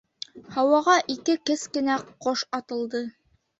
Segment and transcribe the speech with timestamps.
[0.55, 3.07] Һауаға ике кескенә ҡош атылды.